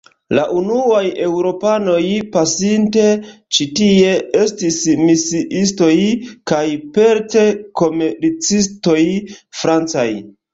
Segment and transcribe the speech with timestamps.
[0.35, 1.99] La unuaj Eŭropanoj
[2.35, 3.03] pasinte
[3.57, 5.91] ĉi-tie estis misiistoj
[6.53, 6.63] kaj
[6.97, 9.01] pelt-komercistoj
[9.63, 10.09] francaj.